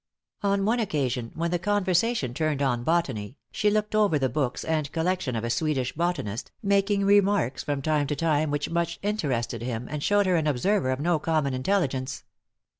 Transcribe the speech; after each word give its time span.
On 0.41 0.65
one 0.65 0.79
occasion, 0.79 1.31
when 1.35 1.51
the 1.51 1.59
conversation 1.59 2.33
turned 2.33 2.63
on 2.63 2.83
botany, 2.83 3.37
she 3.51 3.69
looked 3.69 3.93
over 3.93 4.17
the 4.17 4.29
books 4.29 4.63
and 4.65 4.91
collection 4.91 5.35
of 5.35 5.43
a 5.43 5.51
Swedish 5.51 5.93
botanist, 5.93 6.51
making 6.63 7.05
remarks 7.05 7.61
from 7.63 7.83
time 7.83 8.07
to 8.07 8.15
time 8.15 8.49
which 8.49 8.67
much 8.71 8.97
interested 9.03 9.61
him, 9.61 9.87
and 9.91 10.01
showed 10.01 10.25
her 10.25 10.37
an 10.37 10.47
observer 10.47 10.89
of 10.89 10.99
no 10.99 11.19
common 11.19 11.53
intelligence. 11.53 12.23